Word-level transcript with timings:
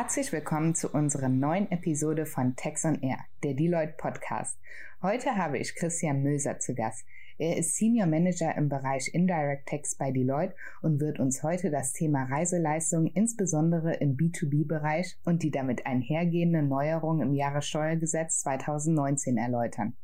Herzlich 0.00 0.32
willkommen 0.32 0.76
zu 0.76 0.90
unserer 0.90 1.28
neuen 1.28 1.72
Episode 1.72 2.24
von 2.24 2.54
Tex 2.54 2.84
on 2.84 3.02
Air, 3.02 3.18
der 3.42 3.54
Deloitte 3.54 3.94
Podcast. 3.98 4.56
Heute 5.02 5.34
habe 5.34 5.58
ich 5.58 5.74
Christian 5.74 6.22
Möser 6.22 6.60
zu 6.60 6.76
Gast. 6.76 7.04
Er 7.36 7.56
ist 7.56 7.74
Senior 7.74 8.06
Manager 8.06 8.54
im 8.56 8.68
Bereich 8.68 9.12
Indirect 9.12 9.68
Tax 9.68 9.96
bei 9.96 10.12
Deloitte 10.12 10.54
und 10.82 11.00
wird 11.00 11.18
uns 11.18 11.42
heute 11.42 11.72
das 11.72 11.94
Thema 11.94 12.26
Reiseleistungen 12.26 13.08
insbesondere 13.12 13.94
im 13.94 14.16
B2B-Bereich 14.16 15.18
und 15.24 15.42
die 15.42 15.50
damit 15.50 15.84
einhergehende 15.84 16.62
Neuerung 16.62 17.20
im 17.20 17.34
Jahressteuergesetz 17.34 18.38
2019 18.42 19.36
erläutern. 19.36 19.96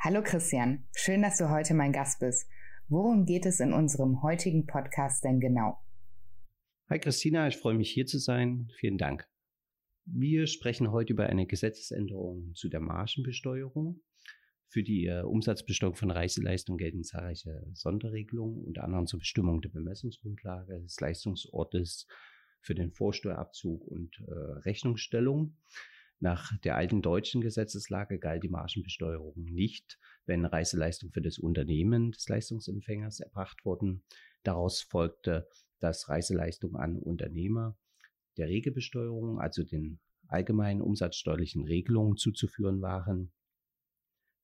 Hallo 0.00 0.24
Christian, 0.24 0.88
schön, 0.92 1.22
dass 1.22 1.38
du 1.38 1.50
heute 1.50 1.74
mein 1.74 1.92
Gast 1.92 2.18
bist. 2.18 2.48
Worum 2.88 3.26
geht 3.26 3.46
es 3.46 3.60
in 3.60 3.72
unserem 3.72 4.24
heutigen 4.24 4.66
Podcast 4.66 5.22
denn 5.22 5.38
genau? 5.38 5.78
Hi 6.90 6.98
Christina, 6.98 7.46
ich 7.46 7.58
freue 7.58 7.74
mich 7.74 7.92
hier 7.92 8.06
zu 8.06 8.18
sein. 8.18 8.72
Vielen 8.80 8.98
Dank. 8.98 9.24
Wir 10.08 10.46
sprechen 10.46 10.92
heute 10.92 11.12
über 11.12 11.26
eine 11.26 11.46
Gesetzesänderung 11.46 12.54
zu 12.54 12.68
der 12.68 12.78
Margenbesteuerung. 12.78 14.00
Für 14.68 14.84
die 14.84 15.06
äh, 15.06 15.22
Umsatzbesteuerung 15.22 15.96
von 15.96 16.12
Reiseleistungen 16.12 16.78
gelten 16.78 17.02
zahlreiche 17.02 17.66
Sonderregelungen, 17.74 18.64
unter 18.64 18.84
anderem 18.84 19.08
zur 19.08 19.18
Bestimmung 19.18 19.62
der 19.62 19.70
Bemessungsgrundlage 19.70 20.80
des 20.80 21.00
Leistungsortes 21.00 22.06
für 22.60 22.76
den 22.76 22.92
Vorsteuerabzug 22.92 23.84
und 23.84 24.16
äh, 24.28 24.32
Rechnungsstellung. 24.32 25.56
Nach 26.20 26.56
der 26.60 26.76
alten 26.76 27.02
deutschen 27.02 27.40
Gesetzeslage 27.40 28.20
galt 28.20 28.44
die 28.44 28.48
Margenbesteuerung 28.48 29.34
nicht, 29.36 29.98
wenn 30.24 30.44
Reiseleistungen 30.44 31.12
für 31.12 31.20
das 31.20 31.38
Unternehmen 31.38 32.12
des 32.12 32.28
Leistungsempfängers 32.28 33.18
erbracht 33.18 33.64
wurden. 33.64 34.04
Daraus 34.44 34.82
folgte, 34.82 35.48
dass 35.80 36.08
Reiseleistungen 36.08 36.76
an 36.76 36.96
Unternehmer 36.96 37.76
der 38.36 38.48
Regelbesteuerung, 38.48 39.40
also 39.40 39.62
den 39.62 40.00
allgemeinen 40.28 40.82
umsatzsteuerlichen 40.82 41.64
Regelungen 41.64 42.16
zuzuführen 42.16 42.82
waren. 42.82 43.32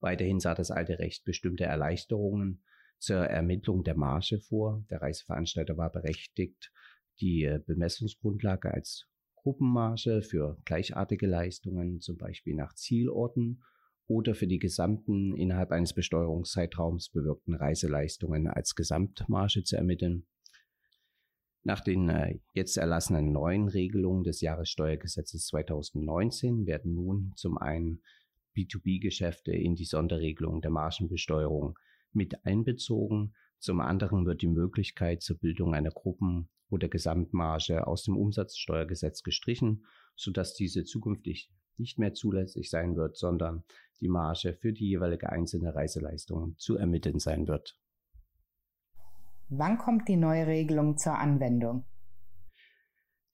Weiterhin 0.00 0.40
sah 0.40 0.54
das 0.54 0.70
alte 0.70 0.98
Recht 0.98 1.24
bestimmte 1.24 1.64
Erleichterungen 1.64 2.62
zur 2.98 3.18
Ermittlung 3.18 3.84
der 3.84 3.96
Marge 3.96 4.38
vor. 4.38 4.84
Der 4.90 5.02
Reiseveranstalter 5.02 5.76
war 5.76 5.90
berechtigt, 5.90 6.72
die 7.20 7.58
Bemessungsgrundlage 7.66 8.72
als 8.72 9.08
Gruppenmarge 9.36 10.22
für 10.22 10.58
gleichartige 10.64 11.26
Leistungen, 11.26 12.00
zum 12.00 12.16
Beispiel 12.16 12.54
nach 12.54 12.74
Zielorten 12.74 13.62
oder 14.06 14.34
für 14.34 14.46
die 14.46 14.58
gesamten 14.58 15.36
innerhalb 15.36 15.70
eines 15.70 15.94
Besteuerungszeitraums 15.94 17.10
bewirkten 17.10 17.54
Reiseleistungen 17.54 18.46
als 18.46 18.74
Gesamtmarge 18.74 19.64
zu 19.64 19.76
ermitteln. 19.76 20.26
Nach 21.64 21.80
den 21.80 22.08
äh, 22.08 22.38
jetzt 22.54 22.76
erlassenen 22.76 23.32
neuen 23.32 23.68
Regelungen 23.68 24.24
des 24.24 24.40
Jahressteuergesetzes 24.40 25.46
2019 25.46 26.66
werden 26.66 26.94
nun 26.94 27.32
zum 27.36 27.56
einen 27.56 28.02
B2B-Geschäfte 28.56 29.52
in 29.52 29.76
die 29.76 29.84
Sonderregelung 29.84 30.60
der 30.60 30.72
Margenbesteuerung 30.72 31.78
mit 32.12 32.44
einbezogen. 32.44 33.34
Zum 33.58 33.80
anderen 33.80 34.26
wird 34.26 34.42
die 34.42 34.48
Möglichkeit 34.48 35.22
zur 35.22 35.38
Bildung 35.38 35.74
einer 35.74 35.90
Gruppen- 35.90 36.48
oder 36.68 36.88
Gesamtmarge 36.88 37.86
aus 37.86 38.04
dem 38.04 38.16
Umsatzsteuergesetz 38.16 39.22
gestrichen, 39.22 39.84
sodass 40.16 40.54
diese 40.54 40.84
zukünftig 40.84 41.50
nicht 41.78 41.98
mehr 41.98 42.12
zulässig 42.12 42.70
sein 42.70 42.96
wird, 42.96 43.16
sondern 43.16 43.64
die 44.00 44.08
Marge 44.08 44.52
für 44.54 44.72
die 44.72 44.88
jeweilige 44.88 45.30
einzelne 45.30 45.74
Reiseleistung 45.74 46.56
zu 46.58 46.76
ermitteln 46.76 47.20
sein 47.20 47.46
wird. 47.46 47.78
Wann 49.54 49.76
kommt 49.76 50.08
die 50.08 50.16
neue 50.16 50.46
Regelung 50.46 50.96
zur 50.96 51.18
Anwendung? 51.18 51.84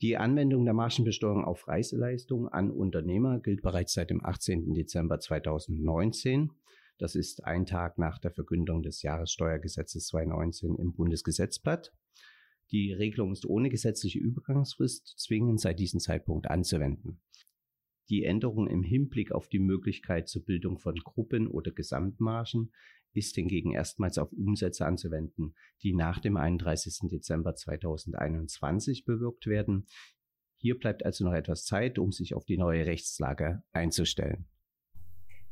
Die 0.02 0.16
Anwendung 0.16 0.64
der 0.64 0.74
Margenbesteuerung 0.74 1.44
auf 1.44 1.68
Reiseleistungen 1.68 2.48
an 2.48 2.72
Unternehmer 2.72 3.38
gilt 3.38 3.62
bereits 3.62 3.92
seit 3.92 4.10
dem 4.10 4.24
18. 4.24 4.74
Dezember 4.74 5.20
2019. 5.20 6.50
Das 6.98 7.14
ist 7.14 7.44
ein 7.44 7.66
Tag 7.66 7.98
nach 7.98 8.18
der 8.18 8.32
Verkündung 8.32 8.82
des 8.82 9.02
Jahressteuergesetzes 9.02 10.08
2019 10.08 10.74
im 10.74 10.92
Bundesgesetzblatt. 10.92 11.94
Die 12.72 12.92
Regelung 12.92 13.30
ist 13.30 13.46
ohne 13.46 13.70
gesetzliche 13.70 14.18
Übergangsfrist 14.18 15.20
zwingend 15.20 15.60
seit 15.60 15.78
diesem 15.78 16.00
Zeitpunkt 16.00 16.50
anzuwenden. 16.50 17.20
Die 18.08 18.24
Änderung 18.24 18.66
im 18.66 18.82
Hinblick 18.82 19.30
auf 19.30 19.48
die 19.48 19.60
Möglichkeit 19.60 20.28
zur 20.28 20.44
Bildung 20.44 20.78
von 20.78 20.96
Gruppen 20.96 21.46
oder 21.46 21.70
Gesamtmargen 21.70 22.72
ist 23.12 23.34
hingegen 23.34 23.72
erstmals 23.72 24.18
auf 24.18 24.32
Umsätze 24.32 24.86
anzuwenden, 24.86 25.54
die 25.82 25.94
nach 25.94 26.18
dem 26.18 26.36
31. 26.36 27.08
Dezember 27.10 27.54
2021 27.54 29.04
bewirkt 29.04 29.46
werden. 29.46 29.86
Hier 30.56 30.78
bleibt 30.78 31.04
also 31.04 31.24
noch 31.24 31.32
etwas 31.32 31.64
Zeit, 31.64 31.98
um 31.98 32.12
sich 32.12 32.34
auf 32.34 32.44
die 32.44 32.58
neue 32.58 32.86
Rechtslage 32.86 33.62
einzustellen. 33.72 34.46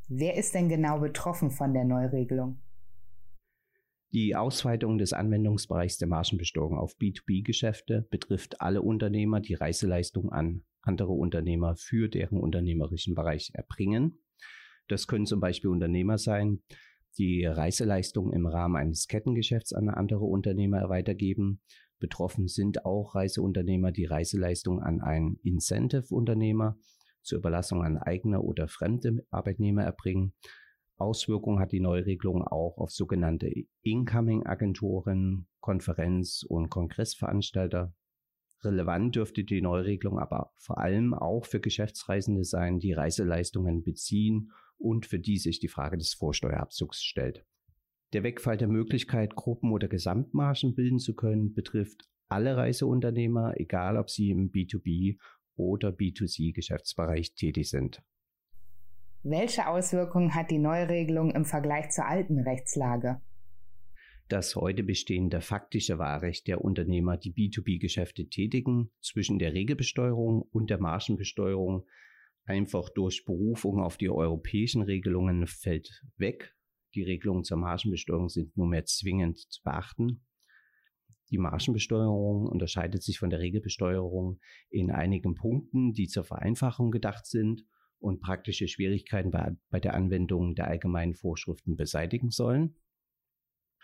Wer 0.08 0.36
ist 0.36 0.54
denn 0.54 0.68
genau 0.68 1.00
betroffen 1.00 1.50
von 1.50 1.74
der 1.74 1.84
Neuregelung? 1.84 2.60
Die 4.12 4.36
Ausweitung 4.36 4.98
des 4.98 5.12
Anwendungsbereichs 5.12 5.98
der 5.98 6.08
Margenbesteuerung 6.08 6.78
auf 6.78 6.96
B2B-Geschäfte 6.96 8.06
betrifft 8.08 8.60
alle 8.60 8.82
Unternehmer, 8.82 9.40
die 9.40 9.54
Reiseleistungen 9.54 10.30
an 10.30 10.64
andere 10.80 11.12
Unternehmer 11.12 11.74
für 11.76 12.08
deren 12.08 12.38
unternehmerischen 12.38 13.14
Bereich 13.14 13.50
erbringen. 13.54 14.22
Das 14.88 15.08
können 15.08 15.26
zum 15.26 15.40
Beispiel 15.40 15.70
Unternehmer 15.70 16.18
sein, 16.18 16.62
die 17.18 17.44
Reiseleistungen 17.44 18.32
im 18.32 18.46
Rahmen 18.46 18.76
eines 18.76 19.06
Kettengeschäfts 19.08 19.72
an 19.72 19.88
andere 19.88 20.24
Unternehmer 20.24 20.88
weitergeben. 20.88 21.60
Betroffen 21.98 22.48
sind 22.48 22.84
auch 22.84 23.14
Reiseunternehmer, 23.14 23.90
die 23.90 24.04
Reiseleistungen 24.04 24.82
an 24.82 25.00
einen 25.00 25.38
Incentive-Unternehmer 25.42 26.78
zur 27.22 27.38
Überlassung 27.38 27.82
an 27.82 27.96
eigene 27.96 28.40
oder 28.40 28.68
fremde 28.68 29.24
Arbeitnehmer 29.30 29.82
erbringen. 29.82 30.34
Auswirkungen 30.98 31.58
hat 31.58 31.72
die 31.72 31.80
Neuregelung 31.80 32.42
auch 32.42 32.78
auf 32.78 32.90
sogenannte 32.90 33.50
Incoming-Agenturen, 33.82 35.46
Konferenz- 35.60 36.42
und 36.42 36.70
Kongressveranstalter. 36.70 37.94
Relevant 38.62 39.14
dürfte 39.14 39.44
die 39.44 39.60
Neuregelung 39.60 40.18
aber 40.18 40.52
vor 40.56 40.78
allem 40.78 41.12
auch 41.12 41.44
für 41.44 41.60
Geschäftsreisende 41.60 42.44
sein, 42.44 42.78
die 42.78 42.92
Reiseleistungen 42.92 43.82
beziehen 43.82 44.52
und 44.78 45.06
für 45.06 45.18
die 45.18 45.38
sich 45.38 45.58
die 45.58 45.68
Frage 45.68 45.96
des 45.96 46.14
Vorsteuerabzugs 46.14 47.02
stellt. 47.02 47.44
Der 48.12 48.22
Wegfall 48.22 48.56
der 48.56 48.68
Möglichkeit, 48.68 49.34
Gruppen- 49.34 49.72
oder 49.72 49.88
Gesamtmargen 49.88 50.74
bilden 50.74 50.98
zu 50.98 51.14
können, 51.14 51.54
betrifft 51.54 52.08
alle 52.28 52.56
Reiseunternehmer, 52.56 53.54
egal 53.56 53.96
ob 53.96 54.10
sie 54.10 54.30
im 54.30 54.50
B2B 54.50 55.18
oder 55.56 55.90
B2C-Geschäftsbereich 55.90 57.34
tätig 57.34 57.68
sind. 57.70 58.02
Welche 59.22 59.66
Auswirkungen 59.66 60.34
hat 60.34 60.50
die 60.50 60.58
Neuregelung 60.58 61.32
im 61.32 61.44
Vergleich 61.44 61.90
zur 61.90 62.06
alten 62.06 62.40
Rechtslage? 62.40 63.20
Das 64.28 64.56
heute 64.56 64.82
bestehende 64.82 65.40
faktische 65.40 65.98
Wahlrecht 65.98 66.48
der 66.48 66.60
Unternehmer, 66.60 67.16
die 67.16 67.32
B2B-Geschäfte 67.32 68.28
tätigen, 68.28 68.90
zwischen 69.00 69.38
der 69.38 69.52
Regelbesteuerung 69.52 70.42
und 70.42 70.68
der 70.68 70.78
Margenbesteuerung 70.78 71.86
einfach 72.46 72.88
durch 72.90 73.24
Berufung 73.24 73.80
auf 73.80 73.96
die 73.96 74.08
europäischen 74.08 74.82
Regelungen 74.82 75.46
fällt 75.46 76.02
weg. 76.16 76.54
Die 76.94 77.02
Regelungen 77.02 77.44
zur 77.44 77.58
Margenbesteuerung 77.58 78.28
sind 78.28 78.56
nur 78.56 78.68
mehr 78.68 78.84
zwingend 78.84 79.38
zu 79.38 79.62
beachten. 79.62 80.24
Die 81.30 81.38
Margenbesteuerung 81.38 82.46
unterscheidet 82.46 83.02
sich 83.02 83.18
von 83.18 83.30
der 83.30 83.40
Regelbesteuerung 83.40 84.38
in 84.70 84.92
einigen 84.92 85.34
Punkten, 85.34 85.92
die 85.92 86.06
zur 86.06 86.24
Vereinfachung 86.24 86.92
gedacht 86.92 87.26
sind 87.26 87.64
und 87.98 88.20
praktische 88.20 88.68
Schwierigkeiten 88.68 89.32
bei, 89.32 89.56
bei 89.68 89.80
der 89.80 89.94
Anwendung 89.94 90.54
der 90.54 90.68
allgemeinen 90.68 91.14
Vorschriften 91.14 91.76
beseitigen 91.76 92.30
sollen. 92.30 92.76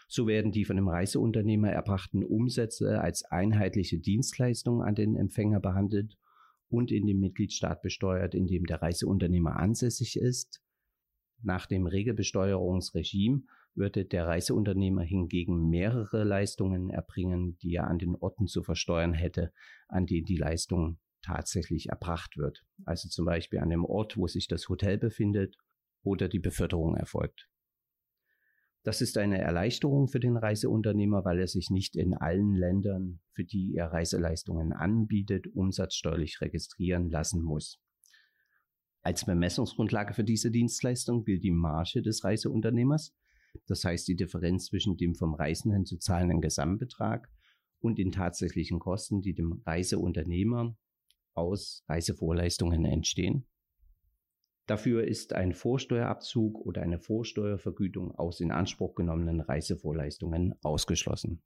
So 0.06 0.26
werden 0.26 0.52
die 0.52 0.64
von 0.64 0.76
dem 0.76 0.88
Reiseunternehmer 0.88 1.70
erbrachten 1.70 2.22
Umsätze 2.22 3.00
als 3.00 3.24
einheitliche 3.24 3.98
Dienstleistung 3.98 4.82
an 4.82 4.94
den 4.94 5.16
Empfänger 5.16 5.58
behandelt 5.58 6.16
und 6.72 6.90
in 6.90 7.06
dem 7.06 7.20
Mitgliedstaat 7.20 7.82
besteuert, 7.82 8.34
in 8.34 8.46
dem 8.46 8.64
der 8.64 8.80
Reiseunternehmer 8.80 9.56
ansässig 9.56 10.16
ist. 10.16 10.62
Nach 11.42 11.66
dem 11.66 11.86
Regelbesteuerungsregime 11.86 13.42
würde 13.74 14.04
der 14.04 14.26
Reiseunternehmer 14.26 15.02
hingegen 15.02 15.68
mehrere 15.68 16.24
Leistungen 16.24 16.90
erbringen, 16.90 17.58
die 17.58 17.74
er 17.74 17.88
an 17.88 17.98
den 17.98 18.16
Orten 18.16 18.46
zu 18.46 18.62
versteuern 18.62 19.12
hätte, 19.12 19.52
an 19.88 20.06
denen 20.06 20.24
die 20.24 20.36
Leistung 20.36 20.98
tatsächlich 21.22 21.88
erbracht 21.88 22.36
wird. 22.36 22.64
Also 22.84 23.08
zum 23.08 23.26
Beispiel 23.26 23.60
an 23.60 23.70
dem 23.70 23.84
Ort, 23.84 24.16
wo 24.16 24.26
sich 24.26 24.48
das 24.48 24.68
Hotel 24.68 24.98
befindet 24.98 25.56
oder 26.02 26.28
die 26.28 26.40
Beförderung 26.40 26.96
erfolgt. 26.96 27.48
Das 28.84 29.00
ist 29.00 29.16
eine 29.16 29.38
Erleichterung 29.38 30.08
für 30.08 30.18
den 30.18 30.36
Reiseunternehmer, 30.36 31.24
weil 31.24 31.38
er 31.38 31.46
sich 31.46 31.70
nicht 31.70 31.94
in 31.94 32.14
allen 32.14 32.54
Ländern, 32.54 33.20
für 33.32 33.44
die 33.44 33.74
er 33.76 33.92
Reiseleistungen 33.92 34.72
anbietet, 34.72 35.46
umsatzsteuerlich 35.46 36.40
registrieren 36.40 37.08
lassen 37.08 37.42
muss. 37.42 37.80
Als 39.02 39.24
Bemessungsgrundlage 39.24 40.14
für 40.14 40.24
diese 40.24 40.50
Dienstleistung 40.50 41.24
gilt 41.24 41.44
die 41.44 41.52
Marge 41.52 42.02
des 42.02 42.24
Reiseunternehmers, 42.24 43.14
das 43.66 43.84
heißt 43.84 44.08
die 44.08 44.16
Differenz 44.16 44.66
zwischen 44.66 44.96
dem 44.96 45.14
vom 45.14 45.34
Reisenden 45.34 45.86
zu 45.86 45.98
zahlenden 45.98 46.40
Gesamtbetrag 46.40 47.28
und 47.80 47.98
den 47.98 48.10
tatsächlichen 48.10 48.80
Kosten, 48.80 49.20
die 49.20 49.34
dem 49.34 49.62
Reiseunternehmer 49.64 50.76
aus 51.34 51.84
Reisevorleistungen 51.88 52.84
entstehen. 52.84 53.46
Dafür 54.66 55.04
ist 55.06 55.32
ein 55.32 55.52
Vorsteuerabzug 55.52 56.64
oder 56.64 56.82
eine 56.82 56.98
Vorsteuervergütung 56.98 58.12
aus 58.12 58.40
in 58.40 58.52
Anspruch 58.52 58.94
genommenen 58.94 59.40
Reisevorleistungen 59.40 60.54
ausgeschlossen. 60.62 61.42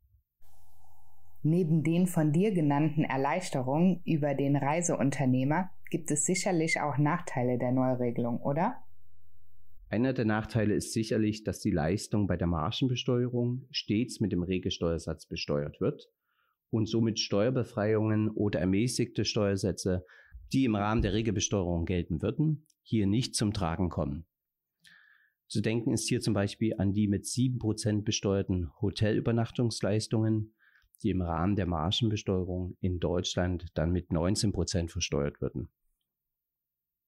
Neben 1.43 1.83
den 1.83 2.07
von 2.07 2.33
dir 2.33 2.53
genannten 2.53 3.05
Erleichterungen 3.05 4.03
über 4.05 4.35
den 4.35 4.57
Reiseunternehmer 4.57 5.71
gibt 5.91 6.11
es 6.11 6.25
sicherlich 6.25 6.81
auch 6.81 6.99
Nachteile 6.99 7.59
der 7.59 7.73
Neuregelung, 7.73 8.41
oder? 8.41 8.77
Einer 9.89 10.13
der 10.13 10.25
Nachteile 10.25 10.75
ist 10.75 10.93
sicherlich, 10.93 11.45
dass 11.45 11.61
die 11.61 11.71
Leistung 11.71 12.27
bei 12.27 12.37
der 12.37 12.49
Margenbesteuerung 12.49 13.67
stets 13.71 14.21
mit 14.21 14.33
dem 14.33 14.43
Regelsteuersatz 14.43 15.27
besteuert 15.27 15.81
wird 15.81 16.11
und 16.71 16.87
somit 16.89 17.21
Steuerbefreiungen 17.21 18.29
oder 18.31 18.59
ermäßigte 18.59 19.25
Steuersätze, 19.25 20.05
die 20.53 20.65
im 20.65 20.75
Rahmen 20.75 21.03
der 21.03 21.13
Regelbesteuerung 21.13 21.85
gelten 21.85 22.21
würden, 22.21 22.67
hier 22.87 23.07
nicht 23.07 23.35
zum 23.35 23.53
Tragen 23.53 23.89
kommen. 23.89 24.27
Zu 25.49 25.61
denken 25.61 25.93
ist 25.93 26.09
hier 26.09 26.21
zum 26.21 26.35
Beispiel 26.35 26.75
an 26.79 26.93
die 26.93 27.09
mit 27.09 27.25
7% 27.25 28.03
besteuerten 28.03 28.71
Hotelübernachtungsleistungen, 28.81 30.55
die 31.03 31.11
im 31.11 31.21
Rahmen 31.21 31.57
der 31.57 31.67
Margenbesteuerung 31.67 32.77
in 32.81 32.99
Deutschland 33.01 33.67
dann 33.75 33.93
mit 33.93 34.11
19% 34.11 34.89
versteuert 34.89 35.41
würden. 35.41 35.69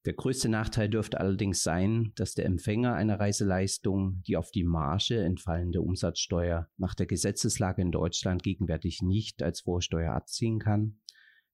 Der 0.04 0.14
größte 0.14 0.48
Nachteil 0.48 0.88
dürfte 0.88 1.20
allerdings 1.20 1.62
sein, 1.62 2.12
dass 2.14 2.34
der 2.34 2.46
Empfänger 2.46 2.94
einer 2.94 3.20
Reiseleistung 3.20 4.22
die 4.26 4.36
auf 4.36 4.50
die 4.50 4.64
Marge 4.64 5.22
entfallende 5.22 5.82
Umsatzsteuer 5.82 6.68
nach 6.76 6.94
der 6.94 7.06
Gesetzeslage 7.06 7.82
in 7.82 7.92
Deutschland 7.92 8.42
gegenwärtig 8.42 9.02
nicht 9.02 9.42
als 9.42 9.60
Vorsteuer 9.60 10.12
abziehen 10.12 10.60
kann. 10.60 11.00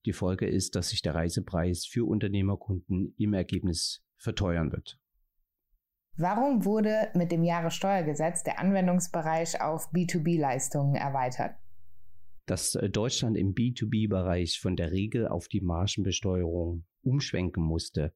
Die 0.05 0.13
Folge 0.13 0.47
ist, 0.47 0.75
dass 0.75 0.89
sich 0.89 1.01
der 1.01 1.15
Reisepreis 1.15 1.85
für 1.85 2.05
Unternehmerkunden 2.05 3.15
im 3.17 3.33
Ergebnis 3.33 4.04
verteuern 4.17 4.71
wird. 4.71 4.99
Warum 6.17 6.63
wurde 6.63 7.09
mit 7.13 7.31
dem 7.31 7.43
Jahressteuergesetz 7.43 8.43
der 8.43 8.59
Anwendungsbereich 8.59 9.61
auf 9.61 9.91
B2B-Leistungen 9.91 10.95
erweitert? 10.95 11.55
Dass 12.45 12.75
äh, 12.75 12.89
Deutschland 12.89 13.37
im 13.37 13.53
B2B-Bereich 13.53 14.59
von 14.59 14.77
der 14.77 14.91
Regel 14.91 15.27
auf 15.27 15.49
die 15.49 15.61
Margenbesteuerung 15.61 16.85
umschwenken 17.01 17.63
musste, 17.63 18.13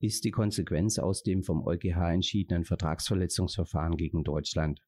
ist 0.00 0.24
die 0.24 0.30
Konsequenz 0.30 0.98
aus 0.98 1.22
dem 1.22 1.42
vom 1.42 1.66
EuGH 1.66 2.12
entschiedenen 2.12 2.64
Vertragsverletzungsverfahren 2.64 3.96
gegen 3.96 4.24
Deutschland. 4.24 4.80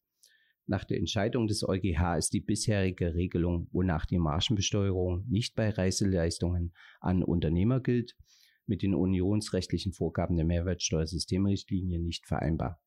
Nach 0.66 0.84
der 0.84 0.98
Entscheidung 0.98 1.48
des 1.48 1.66
EuGH 1.66 2.16
ist 2.18 2.32
die 2.32 2.40
bisherige 2.40 3.14
Regelung, 3.14 3.68
wonach 3.72 4.06
die 4.06 4.18
Margenbesteuerung 4.18 5.24
nicht 5.28 5.56
bei 5.56 5.70
Reiseleistungen 5.70 6.72
an 7.00 7.24
Unternehmer 7.24 7.80
gilt, 7.80 8.16
mit 8.66 8.82
den 8.82 8.94
unionsrechtlichen 8.94 9.92
Vorgaben 9.92 10.36
der 10.36 10.44
Mehrwertsteuersystemrichtlinie 10.46 11.98
nicht 11.98 12.26
vereinbar. 12.26 12.80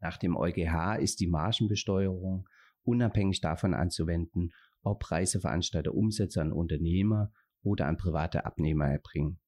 Nach 0.00 0.16
dem 0.16 0.36
EuGH 0.36 0.96
ist 1.00 1.20
die 1.20 1.26
Margenbesteuerung 1.26 2.48
unabhängig 2.82 3.40
davon 3.40 3.74
anzuwenden, 3.74 4.52
ob 4.82 5.10
Reiseveranstalter 5.10 5.94
Umsätze 5.94 6.40
an 6.40 6.52
Unternehmer 6.52 7.32
oder 7.62 7.86
an 7.86 7.96
private 7.96 8.44
Abnehmer 8.44 8.86
erbringen. 8.86 9.40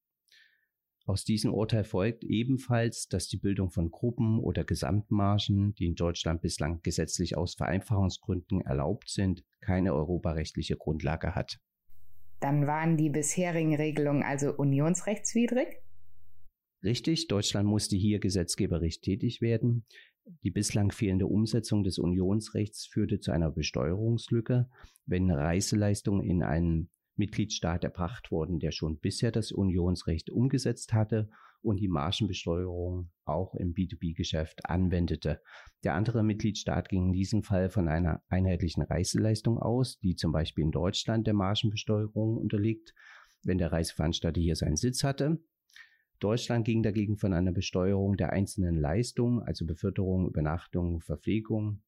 Aus 1.05 1.23
diesem 1.23 1.53
Urteil 1.53 1.85
folgt 1.85 2.23
ebenfalls, 2.23 3.07
dass 3.07 3.27
die 3.27 3.37
Bildung 3.37 3.71
von 3.71 3.89
Gruppen 3.89 4.37
oder 4.37 4.63
Gesamtmargen, 4.63 5.73
die 5.73 5.87
in 5.87 5.95
Deutschland 5.95 6.41
bislang 6.41 6.81
gesetzlich 6.83 7.35
aus 7.35 7.55
Vereinfachungsgründen 7.55 8.61
erlaubt 8.61 9.09
sind, 9.09 9.43
keine 9.59 9.95
europarechtliche 9.95 10.75
Grundlage 10.75 11.33
hat. 11.33 11.59
Dann 12.39 12.67
waren 12.67 12.97
die 12.97 13.09
bisherigen 13.09 13.75
Regelungen 13.75 14.23
also 14.23 14.53
unionsrechtswidrig? 14.53 15.81
Richtig, 16.83 17.27
Deutschland 17.27 17.67
musste 17.67 17.97
hier 17.97 18.19
gesetzgeberisch 18.19 19.01
tätig 19.01 19.41
werden. 19.41 19.85
Die 20.43 20.51
bislang 20.51 20.91
fehlende 20.91 21.27
Umsetzung 21.27 21.83
des 21.83 21.97
Unionsrechts 21.97 22.85
führte 22.85 23.19
zu 23.19 23.31
einer 23.31 23.51
Besteuerungslücke, 23.51 24.69
wenn 25.05 25.29
Reiseleistungen 25.31 26.25
in 26.25 26.43
einem 26.43 26.89
Mitgliedstaat 27.15 27.83
erbracht 27.83 28.31
wurden, 28.31 28.59
der 28.59 28.71
schon 28.71 28.99
bisher 28.99 29.31
das 29.31 29.51
Unionsrecht 29.51 30.29
umgesetzt 30.29 30.93
hatte 30.93 31.29
und 31.61 31.79
die 31.79 31.87
Margenbesteuerung 31.87 33.09
auch 33.25 33.53
im 33.55 33.73
B2B-Geschäft 33.73 34.65
anwendete. 34.65 35.41
Der 35.83 35.95
andere 35.95 36.23
Mitgliedstaat 36.23 36.89
ging 36.89 37.07
in 37.07 37.13
diesem 37.13 37.43
Fall 37.43 37.69
von 37.69 37.87
einer 37.87 38.21
einheitlichen 38.29 38.83
Reiseleistung 38.83 39.57
aus, 39.59 39.99
die 39.99 40.15
zum 40.15 40.31
Beispiel 40.31 40.63
in 40.63 40.71
Deutschland 40.71 41.27
der 41.27 41.33
Margenbesteuerung 41.33 42.37
unterliegt, 42.37 42.93
wenn 43.43 43.57
der 43.57 43.71
Reiseveranstalter 43.71 44.41
hier 44.41 44.55
seinen 44.55 44.77
Sitz 44.77 45.03
hatte. 45.03 45.39
Deutschland 46.19 46.65
ging 46.65 46.83
dagegen 46.83 47.17
von 47.17 47.33
einer 47.33 47.53
Besteuerung 47.53 48.17
der 48.17 48.33
einzelnen 48.33 48.75
Leistungen, 48.75 49.41
also 49.41 49.65
Beförderung, 49.65 50.27
Übernachtung, 50.27 50.99
Verpflegung, 50.99 51.81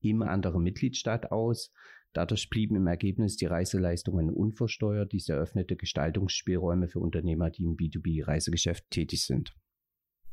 im 0.00 0.22
anderen 0.22 0.62
Mitgliedstaat 0.62 1.32
aus. 1.32 1.72
Dadurch 2.18 2.50
blieben 2.50 2.74
im 2.74 2.88
Ergebnis 2.88 3.36
die 3.36 3.46
Reiseleistungen 3.46 4.28
unversteuert. 4.28 5.12
Dies 5.12 5.28
eröffnete 5.28 5.76
Gestaltungsspielräume 5.76 6.88
für 6.88 6.98
Unternehmer, 6.98 7.48
die 7.48 7.62
im 7.62 7.76
B2B-Reisegeschäft 7.76 8.90
tätig 8.90 9.24
sind. 9.24 9.54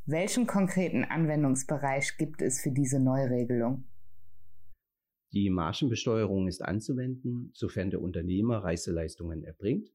Welchen 0.08 0.48
konkreten 0.48 1.04
Anwendungsbereich 1.04 2.18
gibt 2.18 2.42
es 2.42 2.60
für 2.60 2.72
diese 2.72 3.00
Neuregelung? 3.00 3.84
Die 5.32 5.52
Margenbesteuerung 5.52 6.48
ist 6.48 6.66
anzuwenden, 6.66 7.52
sofern 7.54 7.92
der 7.92 8.02
Unternehmer 8.02 8.64
Reiseleistungen 8.64 9.44
erbringt 9.44 9.92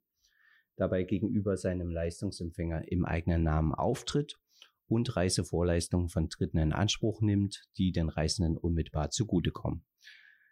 dabei 0.77 1.03
gegenüber 1.03 1.57
seinem 1.57 1.91
Leistungsempfänger 1.91 2.87
im 2.87 3.05
eigenen 3.05 3.43
Namen 3.43 3.75
auftritt 3.75 4.39
und 4.87 5.17
Reisevorleistungen 5.17 6.09
von 6.09 6.29
Dritten 6.29 6.59
in 6.59 6.73
Anspruch 6.73 7.21
nimmt, 7.21 7.65
die 7.79 7.91
den 7.91 8.09
Reisenden 8.09 8.57
unmittelbar 8.57 9.11
zugutekommen. 9.11 9.85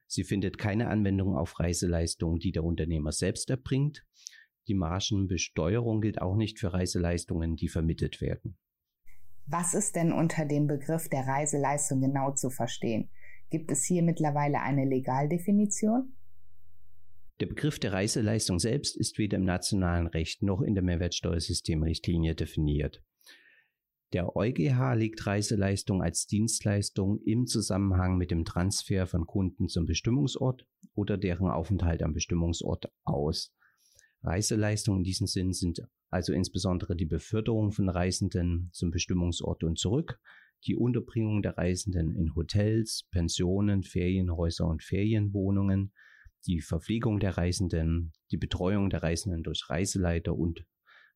Sie 0.09 0.25
findet 0.25 0.57
keine 0.57 0.89
Anwendung 0.89 1.37
auf 1.37 1.61
Reiseleistungen, 1.61 2.41
die 2.41 2.51
der 2.51 2.65
Unternehmer 2.65 3.13
selbst 3.13 3.51
erbringt. 3.51 4.05
Die 4.67 4.75
Margenbesteuerung 4.75 6.00
gilt 6.00 6.21
auch 6.21 6.35
nicht 6.35 6.59
für 6.59 6.73
Reiseleistungen, 6.73 7.57
die 7.57 7.69
vermittelt 7.69 8.21
werden. 8.21 8.59
Was 9.47 9.75
ist 9.75 9.97
denn 9.97 10.12
unter 10.12 10.47
dem 10.47 10.67
Begriff 10.67 11.09
der 11.09 11.27
Reiseleistung 11.27 12.00
genau 12.00 12.33
zu 12.33 12.50
verstehen? 12.50 13.11
Gibt 13.50 13.71
es 13.71 13.85
hier 13.85 14.03
mittlerweile 14.03 14.61
eine 14.61 14.85
Legaldefinition? 14.85 16.15
Der 17.41 17.47
Begriff 17.47 17.79
der 17.79 17.93
Reiseleistung 17.93 18.59
selbst 18.59 18.97
ist 18.97 19.19
weder 19.19 19.37
im 19.37 19.45
nationalen 19.45 20.07
Recht 20.07 20.43
noch 20.43 20.61
in 20.61 20.75
der 20.75 20.83
Mehrwertsteuersystemrichtlinie 20.83 22.35
definiert. 22.35 23.03
Der 24.15 24.35
EuGH 24.37 24.95
legt 24.95 25.27
Reiseleistung 25.27 26.03
als 26.03 26.27
Dienstleistung 26.27 27.21
im 27.27 27.47
Zusammenhang 27.47 28.17
mit 28.17 28.31
dem 28.31 28.47
Transfer 28.47 29.07
von 29.07 29.27
Kunden 29.27 29.69
zum 29.69 29.85
Bestimmungsort 29.85 30.67
oder 30.95 31.19
deren 31.19 31.50
Aufenthalt 31.50 32.03
am 32.03 32.15
Bestimmungsort 32.15 32.91
aus. 33.05 33.55
Reiseleistungen 34.23 35.00
in 35.00 35.05
diesem 35.05 35.27
Sinn 35.27 35.53
sind 35.53 35.83
also 36.09 36.33
insbesondere 36.33 36.97
die 36.97 37.05
Beförderung 37.05 37.71
von 37.71 37.91
Reisenden 37.91 38.71
zum 38.73 38.91
Bestimmungsort 38.91 39.62
und 39.62 39.79
zurück, 39.79 40.19
die 40.67 40.75
Unterbringung 40.75 41.43
der 41.43 41.59
Reisenden 41.59 42.17
in 42.17 42.35
Hotels, 42.35 43.07
Pensionen, 43.11 43.83
Ferienhäuser 43.83 44.67
und 44.67 44.83
Ferienwohnungen, 44.83 45.93
die 46.47 46.61
Verpflegung 46.62 47.21
der 47.21 47.37
Reisenden, 47.37 48.12
die 48.31 48.38
Betreuung 48.38 48.88
der 48.88 49.03
Reisenden 49.03 49.43
durch 49.43 49.69
Reiseleiter 49.69 50.35
und 50.35 50.65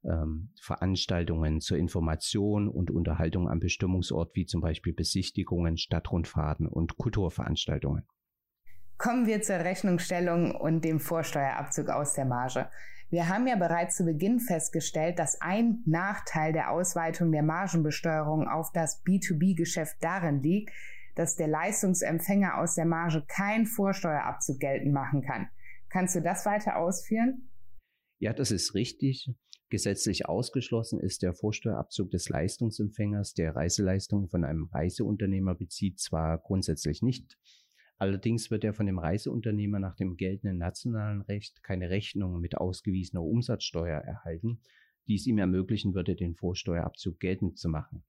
ähm, 0.05 0.53
Veranstaltungen 0.61 1.61
zur 1.61 1.79
Information 1.79 2.69
und 2.69 2.91
Unterhaltung 2.91 3.49
am 3.49 3.61
Bestimmungsort, 3.61 4.35
wie 4.35 4.47
zum 4.47 4.61
Beispiel 4.61 4.93
Besichtigungen, 4.93 5.77
Stadtrundfahrten 5.77 6.67
und 6.67 6.97
Kulturveranstaltungen. 6.97 8.07
Kommen 8.99 9.27
wir 9.27 9.43
zur 9.43 9.57
Rechnungsstellung 9.57 10.55
und 10.55 10.85
dem 10.85 11.01
Vorsteuerabzug 11.01 11.89
aus 11.89 12.15
der 12.15 12.25
Marge. 12.25 12.69
Wir 13.11 13.29
haben 13.29 13.47
ja 13.47 13.57
bereits 13.57 13.97
zu 13.97 14.05
Beginn 14.05 14.41
festgestellt, 14.41 15.19
dass 15.19 15.41
ein 15.41 15.83
Nachteil 15.85 16.53
der 16.53 16.71
Ausweitung 16.71 17.31
der 17.31 17.43
Margenbesteuerung 17.43 18.49
auf 18.49 18.73
das 18.73 19.05
B2B-Geschäft 19.05 19.97
darin 20.01 20.43
liegt, 20.43 20.71
dass 21.15 21.37
der 21.37 21.49
Leistungsempfänger 21.49 22.59
aus 22.59 22.75
der 22.75 22.87
Marge 22.87 23.23
kein 23.29 23.67
Vorsteuerabzug 23.67 24.61
geltend 24.61 24.95
machen 24.95 25.21
kann. 25.21 25.49
Kannst 25.91 26.15
du 26.15 26.23
das 26.23 26.47
weiter 26.47 26.77
ausführen? 26.77 27.51
Ja, 28.23 28.33
das 28.33 28.53
ist 28.53 28.77
richtig. 28.77 29.29
Gesetzlich 29.69 30.27
ausgeschlossen 30.27 31.01
ist 31.01 31.25
der 31.25 31.35
Vorsteuerabzug 31.35 32.13
des 32.13 32.29
Leistungsempfängers, 32.29 33.35
der 33.35 33.57
Reiseleistungen 33.57 34.29
von 34.29 34.45
einem 34.45 34.67
Reiseunternehmer 34.67 35.57
bezieht, 35.57 35.99
zwar 35.99 36.39
grundsätzlich 36.39 37.03
nicht. 37.03 37.37
Allerdings 37.99 38.53
wird 38.53 38.63
er 38.63 38.75
von 38.75 38.87
dem 38.87 39.01
Reiseunternehmer 39.01 39.81
nach 39.81 39.97
dem 39.97 40.17
geltenden 40.17 40.57
nationalen 40.57 41.23
Recht 41.23 41.65
keine 41.65 41.91
Rechnung 41.91 42.39
mit 42.39 42.57
ausgewiesener 42.57 43.25
Umsatzsteuer 43.25 43.99
erhalten, 43.99 44.61
die 45.09 45.17
es 45.17 45.27
ihm 45.27 45.39
ermöglichen 45.39 45.93
würde, 45.93 46.15
den 46.15 46.37
Vorsteuerabzug 46.37 47.19
geltend 47.19 47.59
zu 47.59 47.69
machen. 47.69 48.05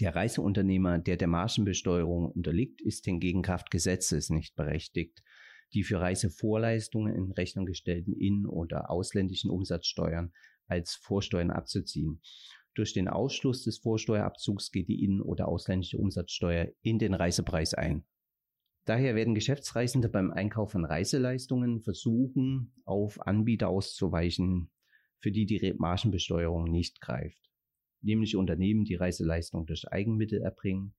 Der 0.00 0.16
Reiseunternehmer, 0.16 0.98
der 0.98 1.18
der 1.18 1.28
Margenbesteuerung 1.28 2.30
unterliegt, 2.30 2.80
ist 2.80 3.04
hingegen 3.04 3.42
Kraft 3.42 3.70
Gesetzes 3.70 4.30
nicht 4.30 4.56
berechtigt, 4.56 5.22
die 5.72 5.82
für 5.82 6.00
Reisevorleistungen 6.00 7.14
in 7.14 7.32
Rechnung 7.32 7.66
gestellten 7.66 8.12
in- 8.12 8.46
oder 8.46 8.90
ausländischen 8.90 9.50
Umsatzsteuern 9.50 10.32
als 10.66 10.94
Vorsteuern 10.94 11.50
abzuziehen. 11.50 12.20
Durch 12.74 12.92
den 12.92 13.08
Ausschluss 13.08 13.62
des 13.62 13.78
Vorsteuerabzugs 13.78 14.70
geht 14.70 14.88
die 14.88 15.04
in- 15.04 15.20
oder 15.20 15.48
ausländische 15.48 15.98
Umsatzsteuer 15.98 16.68
in 16.82 16.98
den 16.98 17.14
Reisepreis 17.14 17.74
ein. 17.74 18.04
Daher 18.84 19.14
werden 19.14 19.34
Geschäftsreisende 19.34 20.08
beim 20.08 20.30
Einkauf 20.30 20.72
von 20.72 20.84
Reiseleistungen 20.84 21.80
versuchen, 21.80 22.74
auf 22.84 23.20
Anbieter 23.26 23.68
auszuweichen, 23.68 24.70
für 25.20 25.32
die 25.32 25.46
die 25.46 25.74
Margenbesteuerung 25.78 26.64
nicht 26.64 27.00
greift, 27.00 27.50
nämlich 28.02 28.36
Unternehmen, 28.36 28.84
die 28.84 28.96
Reiseleistung 28.96 29.64
durch 29.64 29.90
Eigenmittel 29.90 30.42
erbringen 30.42 30.94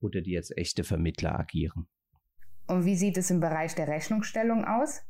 oder 0.00 0.20
die 0.20 0.36
als 0.36 0.50
echte 0.56 0.82
Vermittler 0.82 1.38
agieren. 1.38 1.86
Und 2.68 2.84
wie 2.84 2.96
sieht 2.96 3.16
es 3.16 3.30
im 3.30 3.40
Bereich 3.40 3.74
der 3.74 3.88
Rechnungsstellung 3.88 4.66
aus? 4.66 5.00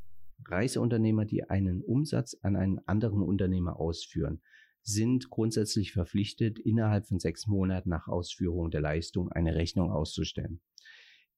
Reiseunternehmer, 0.47 1.25
die 1.25 1.43
einen 1.51 1.83
Umsatz 1.83 2.37
an 2.43 2.55
einen 2.55 2.79
anderen 2.87 3.21
Unternehmer 3.21 3.81
ausführen, 3.81 4.41
sind 4.83 5.29
grundsätzlich 5.29 5.93
verpflichtet, 5.93 6.61
innerhalb 6.61 7.07
von 7.07 7.19
sechs 7.19 7.49
Monaten 7.49 7.91
nach 7.91 8.07
Ausführung 8.07 8.71
der 8.71 8.81
Leistung 8.81 9.33
eine 9.33 9.57
Rechnung 9.57 9.91
auszustellen. 9.91 10.61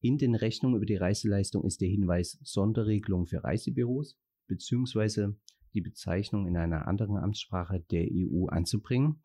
In 0.02 0.18
den 0.18 0.34
Rechnungen 0.34 0.76
über 0.76 0.86
die 0.86 0.96
Reiseleistung 0.96 1.64
ist 1.64 1.80
der 1.80 1.88
Hinweis 1.88 2.38
Sonderregelung 2.42 3.26
für 3.26 3.42
Reisebüros 3.42 4.18
bzw. 4.46 5.32
die 5.72 5.80
Bezeichnung 5.80 6.46
in 6.46 6.58
einer 6.58 6.86
anderen 6.86 7.16
Amtssprache 7.16 7.80
der 7.90 8.06
EU 8.12 8.46
anzubringen. 8.46 9.22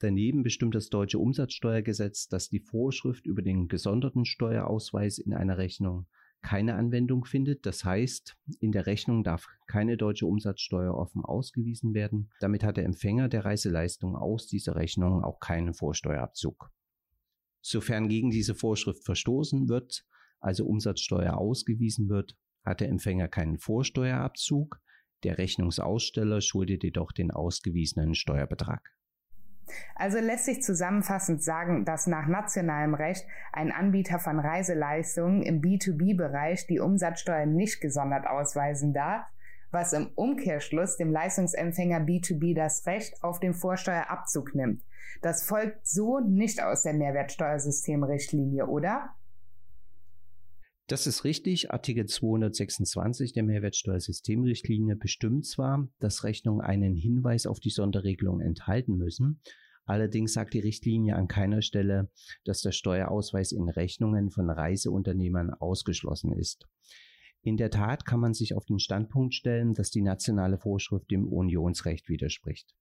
Daneben 0.00 0.42
bestimmt 0.42 0.74
das 0.74 0.88
deutsche 0.88 1.18
Umsatzsteuergesetz, 1.18 2.26
dass 2.26 2.48
die 2.48 2.60
Vorschrift 2.60 3.26
über 3.26 3.42
den 3.42 3.68
gesonderten 3.68 4.24
Steuerausweis 4.24 5.18
in 5.18 5.34
einer 5.34 5.58
Rechnung 5.58 6.06
keine 6.40 6.74
Anwendung 6.74 7.26
findet. 7.26 7.66
Das 7.66 7.84
heißt, 7.84 8.34
in 8.60 8.72
der 8.72 8.86
Rechnung 8.86 9.24
darf 9.24 9.46
keine 9.66 9.98
deutsche 9.98 10.24
Umsatzsteuer 10.24 10.94
offen 10.94 11.22
ausgewiesen 11.22 11.92
werden. 11.92 12.30
Damit 12.40 12.64
hat 12.64 12.78
der 12.78 12.86
Empfänger 12.86 13.28
der 13.28 13.44
Reiseleistung 13.44 14.16
aus 14.16 14.46
dieser 14.46 14.74
Rechnung 14.74 15.22
auch 15.22 15.38
keinen 15.38 15.74
Vorsteuerabzug. 15.74 16.70
Sofern 17.60 18.08
gegen 18.08 18.30
diese 18.30 18.54
Vorschrift 18.54 19.04
verstoßen 19.04 19.68
wird, 19.68 20.06
also 20.40 20.64
Umsatzsteuer 20.64 21.36
ausgewiesen 21.36 22.08
wird, 22.08 22.38
hat 22.64 22.80
der 22.80 22.88
Empfänger 22.88 23.28
keinen 23.28 23.58
Vorsteuerabzug. 23.58 24.80
Der 25.24 25.36
Rechnungsaussteller 25.36 26.40
schuldet 26.40 26.84
jedoch 26.84 27.12
den 27.12 27.30
ausgewiesenen 27.30 28.14
Steuerbetrag. 28.14 28.94
Also 29.94 30.18
lässt 30.18 30.46
sich 30.46 30.62
zusammenfassend 30.62 31.42
sagen, 31.42 31.84
dass 31.84 32.06
nach 32.06 32.26
nationalem 32.26 32.94
Recht 32.94 33.26
ein 33.52 33.70
Anbieter 33.70 34.18
von 34.18 34.38
Reiseleistungen 34.38 35.42
im 35.42 35.60
B2B-Bereich 35.60 36.66
die 36.66 36.80
Umsatzsteuer 36.80 37.46
nicht 37.46 37.80
gesondert 37.80 38.26
ausweisen 38.26 38.92
darf, 38.92 39.26
was 39.70 39.92
im 39.92 40.10
Umkehrschluss 40.14 40.96
dem 40.96 41.12
Leistungsempfänger 41.12 42.00
B2B 42.00 42.54
das 42.54 42.86
Recht 42.86 43.22
auf 43.22 43.40
den 43.40 43.54
Vorsteuerabzug 43.54 44.54
nimmt. 44.54 44.82
Das 45.22 45.42
folgt 45.42 45.86
so 45.86 46.18
nicht 46.20 46.62
aus 46.62 46.82
der 46.82 46.94
Mehrwertsteuersystemrichtlinie, 46.94 48.66
oder? 48.66 49.14
Das 50.90 51.06
ist 51.06 51.22
richtig. 51.22 51.70
Artikel 51.70 52.06
226 52.06 53.32
der 53.32 53.44
Mehrwertsteuersystemrichtlinie 53.44 54.96
bestimmt 54.96 55.46
zwar, 55.46 55.88
dass 56.00 56.24
Rechnungen 56.24 56.62
einen 56.62 56.96
Hinweis 56.96 57.46
auf 57.46 57.60
die 57.60 57.70
Sonderregelung 57.70 58.40
enthalten 58.40 58.96
müssen. 58.96 59.40
Allerdings 59.84 60.32
sagt 60.32 60.52
die 60.52 60.58
Richtlinie 60.58 61.14
an 61.14 61.28
keiner 61.28 61.62
Stelle, 61.62 62.10
dass 62.44 62.62
der 62.62 62.72
Steuerausweis 62.72 63.52
in 63.52 63.68
Rechnungen 63.68 64.30
von 64.30 64.50
Reiseunternehmern 64.50 65.50
ausgeschlossen 65.50 66.32
ist. 66.32 66.66
In 67.40 67.56
der 67.56 67.70
Tat 67.70 68.04
kann 68.04 68.18
man 68.18 68.34
sich 68.34 68.54
auf 68.54 68.64
den 68.64 68.80
Standpunkt 68.80 69.34
stellen, 69.34 69.74
dass 69.74 69.92
die 69.92 70.02
nationale 70.02 70.58
Vorschrift 70.58 71.08
dem 71.12 71.28
Unionsrecht 71.28 72.08
widerspricht. 72.08 72.74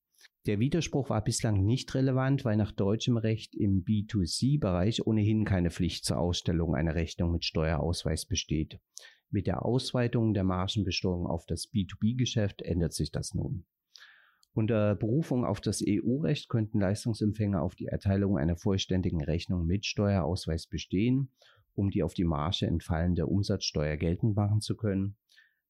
Der 0.45 0.59
Widerspruch 0.59 1.09
war 1.09 1.23
bislang 1.23 1.63
nicht 1.63 1.93
relevant, 1.93 2.45
weil 2.45 2.57
nach 2.57 2.71
deutschem 2.71 3.17
Recht 3.17 3.55
im 3.55 3.83
B2C-Bereich 3.83 5.05
ohnehin 5.05 5.45
keine 5.45 5.69
Pflicht 5.69 6.05
zur 6.05 6.17
Ausstellung 6.17 6.75
einer 6.75 6.95
Rechnung 6.95 7.31
mit 7.31 7.45
Steuerausweis 7.45 8.25
besteht. 8.25 8.79
Mit 9.29 9.45
der 9.45 9.63
Ausweitung 9.63 10.33
der 10.33 10.43
Margenbesteuerung 10.43 11.27
auf 11.27 11.45
das 11.45 11.71
B2B-Geschäft 11.71 12.61
ändert 12.61 12.93
sich 12.93 13.11
das 13.11 13.33
nun. 13.33 13.65
Unter 14.53 14.95
Berufung 14.95 15.45
auf 15.45 15.61
das 15.61 15.83
EU-Recht 15.87 16.49
könnten 16.49 16.79
Leistungsempfänger 16.79 17.61
auf 17.61 17.75
die 17.75 17.85
Erteilung 17.85 18.37
einer 18.37 18.57
vollständigen 18.57 19.23
Rechnung 19.23 19.65
mit 19.65 19.85
Steuerausweis 19.85 20.65
bestehen, 20.65 21.31
um 21.75 21.91
die 21.91 22.01
auf 22.01 22.13
die 22.13 22.23
Marge 22.23 22.65
entfallende 22.65 23.27
Umsatzsteuer 23.27 23.97
geltend 23.97 24.35
machen 24.35 24.61
zu 24.61 24.75
können. 24.75 25.15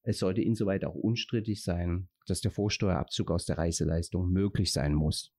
Es 0.03 0.19
sollte 0.19 0.41
insoweit 0.41 0.85
auch 0.85 0.95
unstrittig 0.95 1.63
sein, 1.63 2.09
dass 2.25 2.41
der 2.41 2.51
Vorsteuerabzug 2.51 3.31
aus 3.31 3.45
der 3.45 3.57
Reiseleistung 3.57 4.29
möglich 4.29 4.71
sein 4.71 4.93
muss. 4.93 5.33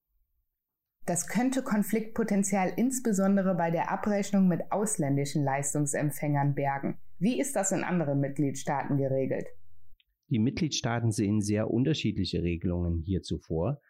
Das 1.06 1.26
könnte 1.26 1.62
Konfliktpotenzial 1.62 2.72
insbesondere 2.76 3.54
bei 3.54 3.70
der 3.70 3.90
Abrechnung 3.90 4.48
mit 4.48 4.70
ausländischen 4.70 5.42
Leistungsempfängern 5.42 6.54
bergen. 6.54 6.98
Wie 7.18 7.40
ist 7.40 7.56
das 7.56 7.72
in 7.72 7.84
anderen 7.84 8.20
Mitgliedstaaten 8.20 8.96
geregelt? 8.96 9.46
Die 10.28 10.38
Mitgliedstaaten 10.38 11.10
sehen 11.10 11.40
sehr 11.40 11.70
unterschiedliche 11.70 12.42
Regelungen 12.42 13.02
hierzu 13.02 13.38
vor. 13.38 13.80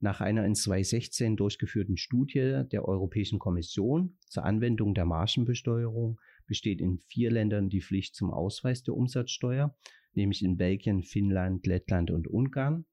Nach 0.00 0.20
einer 0.20 0.44
in 0.44 0.54
2016 0.54 1.36
durchgeführten 1.36 1.96
Studie 1.96 2.62
der 2.72 2.84
Europäischen 2.86 3.38
Kommission 3.38 4.18
zur 4.26 4.44
Anwendung 4.44 4.94
der 4.94 5.04
Margenbesteuerung 5.04 6.18
besteht 6.46 6.80
in 6.80 6.98
vier 6.98 7.30
Ländern 7.30 7.68
die 7.68 7.80
Pflicht 7.80 8.16
zum 8.16 8.32
Ausweis 8.32 8.82
der 8.82 8.94
Umsatzsteuer 8.94 9.76
nämlich 10.16 10.42
in 10.44 10.56
Belgien, 10.56 11.02
Finnland, 11.02 11.66
Lettland 11.66 12.10
und 12.10 12.26
Ungarn. 12.26 12.84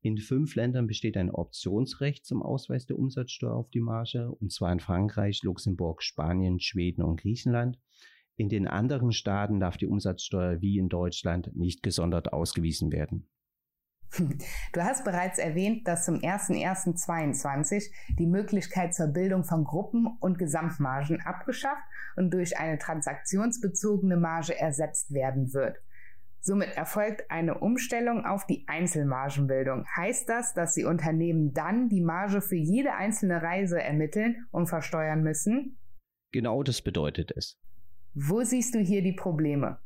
In 0.00 0.18
fünf 0.18 0.54
Ländern 0.54 0.86
besteht 0.86 1.16
ein 1.16 1.30
Optionsrecht 1.30 2.24
zum 2.24 2.42
Ausweis 2.42 2.86
der 2.86 2.98
Umsatzsteuer 2.98 3.54
auf 3.54 3.70
die 3.70 3.80
Marge, 3.80 4.30
und 4.30 4.52
zwar 4.52 4.72
in 4.72 4.80
Frankreich, 4.80 5.42
Luxemburg, 5.42 6.02
Spanien, 6.02 6.60
Schweden 6.60 7.02
und 7.02 7.20
Griechenland. 7.20 7.78
In 8.36 8.48
den 8.48 8.68
anderen 8.68 9.10
Staaten 9.10 9.58
darf 9.58 9.76
die 9.76 9.88
Umsatzsteuer 9.88 10.60
wie 10.60 10.78
in 10.78 10.88
Deutschland 10.88 11.56
nicht 11.56 11.82
gesondert 11.82 12.32
ausgewiesen 12.32 12.92
werden. 12.92 13.28
Du 14.72 14.82
hast 14.82 15.04
bereits 15.04 15.38
erwähnt, 15.38 15.86
dass 15.86 16.06
zum 16.06 16.16
01.01.22 16.16 17.90
die 18.18 18.26
Möglichkeit 18.26 18.94
zur 18.94 19.08
Bildung 19.08 19.44
von 19.44 19.64
Gruppen- 19.64 20.16
und 20.20 20.38
Gesamtmargen 20.38 21.20
abgeschafft 21.20 21.82
und 22.16 22.32
durch 22.32 22.58
eine 22.58 22.78
transaktionsbezogene 22.78 24.16
Marge 24.16 24.58
ersetzt 24.58 25.12
werden 25.12 25.52
wird. 25.52 25.76
Somit 26.40 26.76
erfolgt 26.76 27.30
eine 27.30 27.58
Umstellung 27.58 28.24
auf 28.24 28.46
die 28.46 28.64
Einzelmargenbildung. 28.68 29.84
Heißt 29.96 30.28
das, 30.28 30.54
dass 30.54 30.74
die 30.74 30.84
Unternehmen 30.84 31.52
dann 31.52 31.88
die 31.88 32.00
Marge 32.00 32.40
für 32.40 32.56
jede 32.56 32.94
einzelne 32.94 33.42
Reise 33.42 33.80
ermitteln 33.82 34.46
und 34.50 34.66
versteuern 34.66 35.22
müssen? 35.22 35.78
Genau 36.32 36.62
das 36.62 36.82
bedeutet 36.82 37.32
es. 37.36 37.58
Wo 38.14 38.42
siehst 38.42 38.74
du 38.74 38.78
hier 38.78 39.02
die 39.02 39.12
Probleme? 39.12 39.78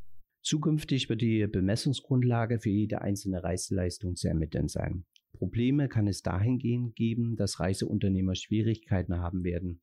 Zukünftig 0.43 1.09
wird 1.09 1.21
die 1.21 1.47
Bemessungsgrundlage 1.47 2.59
für 2.59 2.71
jede 2.71 3.01
einzelne 3.01 3.45
Reiseleistung 3.45 4.17
zu 4.17 4.29
ermitteln 4.29 4.69
sein. 4.69 5.05
Probleme 5.33 5.89
kann 5.89 6.09
es 6.09 6.23
dahingehend 6.23 6.95
geben, 6.97 7.37
dass 7.37 7.61
Reiseunternehmer 7.61 8.35
Schwierigkeiten 8.35 9.19
haben 9.19 9.45
werden, 9.45 9.81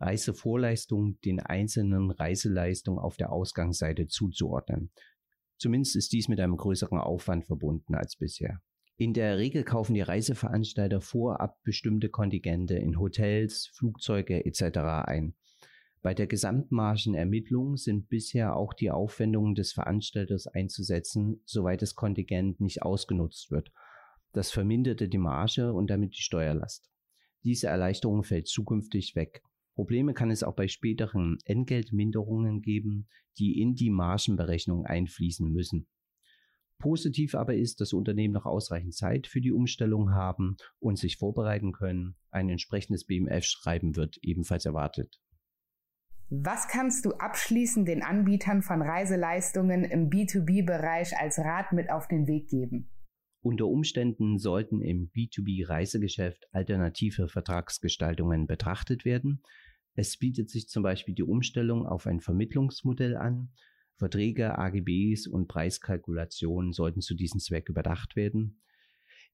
Reisevorleistungen 0.00 1.18
den 1.24 1.40
einzelnen 1.40 2.10
Reiseleistungen 2.10 2.98
auf 2.98 3.16
der 3.16 3.32
Ausgangsseite 3.32 4.08
zuzuordnen. 4.08 4.90
Zumindest 5.62 5.94
ist 5.94 6.12
dies 6.12 6.26
mit 6.26 6.40
einem 6.40 6.56
größeren 6.56 6.98
Aufwand 6.98 7.46
verbunden 7.46 7.94
als 7.94 8.16
bisher. 8.16 8.60
In 8.96 9.14
der 9.14 9.38
Regel 9.38 9.62
kaufen 9.62 9.94
die 9.94 10.00
Reiseveranstalter 10.00 11.00
vorab 11.00 11.62
bestimmte 11.62 12.08
Kontingente 12.08 12.74
in 12.74 12.98
Hotels, 12.98 13.70
Flugzeuge 13.72 14.44
etc. 14.44 14.78
ein. 15.06 15.36
Bei 16.02 16.14
der 16.14 16.26
Gesamtmargenermittlung 16.26 17.76
sind 17.76 18.08
bisher 18.08 18.56
auch 18.56 18.74
die 18.74 18.90
Aufwendungen 18.90 19.54
des 19.54 19.72
Veranstalters 19.72 20.48
einzusetzen, 20.48 21.42
soweit 21.44 21.80
das 21.80 21.94
Kontingent 21.94 22.60
nicht 22.60 22.82
ausgenutzt 22.82 23.52
wird. 23.52 23.70
Das 24.32 24.50
verminderte 24.50 25.08
die 25.08 25.18
Marge 25.18 25.72
und 25.74 25.90
damit 25.90 26.16
die 26.16 26.22
Steuerlast. 26.22 26.90
Diese 27.44 27.68
Erleichterung 27.68 28.24
fällt 28.24 28.48
zukünftig 28.48 29.14
weg. 29.14 29.44
Probleme 29.74 30.14
kann 30.14 30.30
es 30.30 30.42
auch 30.42 30.54
bei 30.54 30.68
späteren 30.68 31.38
Entgeltminderungen 31.44 32.60
geben, 32.60 33.08
die 33.38 33.60
in 33.60 33.74
die 33.74 33.90
Margenberechnung 33.90 34.84
einfließen 34.84 35.50
müssen. 35.50 35.86
Positiv 36.78 37.34
aber 37.36 37.54
ist, 37.54 37.80
dass 37.80 37.92
Unternehmen 37.92 38.34
noch 38.34 38.44
ausreichend 38.44 38.94
Zeit 38.94 39.28
für 39.28 39.40
die 39.40 39.52
Umstellung 39.52 40.10
haben 40.10 40.56
und 40.80 40.98
sich 40.98 41.16
vorbereiten 41.16 41.72
können. 41.72 42.16
Ein 42.30 42.48
entsprechendes 42.48 43.04
BMF-Schreiben 43.06 43.94
wird 43.94 44.18
ebenfalls 44.22 44.66
erwartet. 44.66 45.20
Was 46.28 46.66
kannst 46.66 47.04
du 47.04 47.12
abschließend 47.12 47.86
den 47.86 48.02
Anbietern 48.02 48.62
von 48.62 48.82
Reiseleistungen 48.82 49.84
im 49.84 50.10
B2B-Bereich 50.10 51.16
als 51.18 51.38
Rat 51.38 51.72
mit 51.72 51.90
auf 51.90 52.08
den 52.08 52.26
Weg 52.26 52.48
geben? 52.48 52.90
Unter 53.42 53.66
Umständen 53.66 54.38
sollten 54.38 54.80
im 54.80 55.10
B2B-Reisegeschäft 55.10 56.48
alternative 56.52 57.28
Vertragsgestaltungen 57.28 58.46
betrachtet 58.46 59.04
werden. 59.04 59.42
Es 59.94 60.16
bietet 60.16 60.50
sich 60.50 60.68
zum 60.68 60.82
Beispiel 60.82 61.14
die 61.14 61.22
Umstellung 61.22 61.86
auf 61.86 62.06
ein 62.06 62.20
Vermittlungsmodell 62.20 63.16
an, 63.16 63.52
Verträge, 63.96 64.58
AGBs 64.58 65.26
und 65.26 65.48
Preiskalkulationen 65.48 66.72
sollten 66.72 67.00
zu 67.00 67.14
diesem 67.14 67.40
Zweck 67.40 67.68
überdacht 67.68 68.16
werden. 68.16 68.62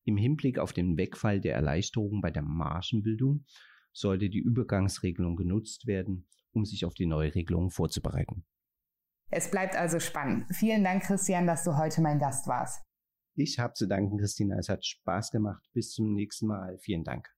Im 0.05 0.17
Hinblick 0.17 0.59
auf 0.59 0.73
den 0.73 0.97
Wegfall 0.97 1.41
der 1.41 1.55
Erleichterungen 1.55 2.21
bei 2.21 2.31
der 2.31 2.43
Margenbildung 2.43 3.45
sollte 3.93 4.29
die 4.29 4.41
Übergangsregelung 4.41 5.37
genutzt 5.37 5.87
werden, 5.87 6.29
um 6.53 6.65
sich 6.65 6.85
auf 6.85 6.95
die 6.95 7.07
neue 7.07 7.35
Regelung 7.35 7.71
vorzubereiten. 7.71 8.45
Es 9.31 9.51
bleibt 9.51 9.77
also 9.77 10.01
spannend. 10.01 10.47
Vielen 10.55 10.85
Dank, 10.85 11.03
Christian, 11.03 11.47
dass 11.47 11.65
du 11.65 11.77
heute 11.77 12.01
mein 12.01 12.19
Gast 12.19 12.47
warst. 12.47 12.83
Ich 13.35 13.59
habe 13.59 13.75
zu 13.75 13.87
danken, 13.87 14.19
Christina. 14.19 14.59
Es 14.59 14.69
hat 14.69 14.85
Spaß 14.85 15.31
gemacht. 15.31 15.63
Bis 15.73 15.93
zum 15.93 16.15
nächsten 16.15 16.47
Mal. 16.47 16.79
Vielen 16.79 17.05
Dank. 17.05 17.29